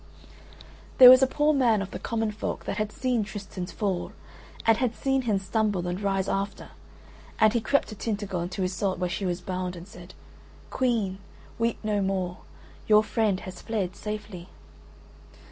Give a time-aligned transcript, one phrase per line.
[0.97, 4.13] There was a poor man of the common folk that had seen Tristan's fall,
[4.65, 6.69] and had seen him stumble and rise after,
[7.37, 10.15] and he crept to Tintagel and to Iseult where she was bound, and said:
[10.71, 11.19] "Queen,
[11.59, 12.37] weep no more.
[12.87, 14.49] Your friend has fled safely."